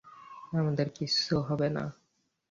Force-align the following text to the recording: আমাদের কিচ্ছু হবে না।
আমাদের 0.53 0.87
কিচ্ছু 0.89 1.33
হবে 1.47 1.67
না। 1.69 1.83